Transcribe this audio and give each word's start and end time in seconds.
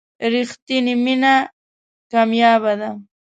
رښتینې 0.33 0.95
مینه 1.03 1.33
کمیابه 2.11 2.73
ده. 2.79 2.89